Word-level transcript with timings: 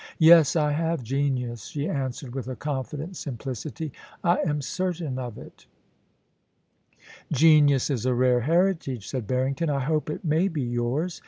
* 0.15 0.17
Yes, 0.31 0.55
I 0.55 0.71
have 0.71 1.03
genius,' 1.03 1.65
she 1.65 1.87
answered, 1.87 2.33
with 2.33 2.47
a 2.47 2.55
confident 2.55 3.15
sim 3.15 3.37
plicity.' 3.37 3.91
I 4.33 4.37
am 4.37 4.59
certain 4.63 5.19
of 5.19 5.37
it*' 5.37 5.67
Genius 7.31 7.91
is 7.91 8.07
a 8.07 8.15
rare 8.15 8.39
heritage,' 8.41 9.07
said 9.07 9.27
Barrington. 9.27 9.69
* 9.69 9.69
I 9.69 9.81
hope 9.81 10.09
it 10.09 10.25
may 10.25 10.47
be 10.47 10.63
yours. 10.63 11.19